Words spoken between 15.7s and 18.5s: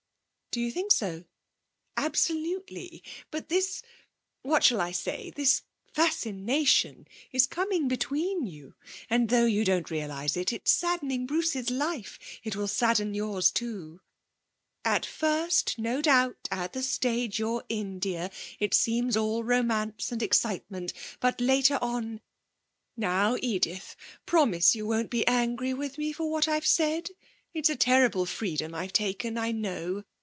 no doubt, at the stage you're in, dear,